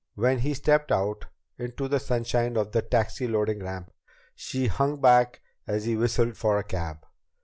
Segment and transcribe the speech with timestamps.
[0.15, 1.25] When he stepped out
[1.59, 3.91] into the sunshine of the taxi loading ramp,
[4.33, 7.05] she hung back as he whistled for a cab.